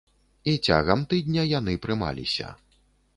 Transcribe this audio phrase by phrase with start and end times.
[0.53, 2.47] І цягам тыдня яны прымаліся.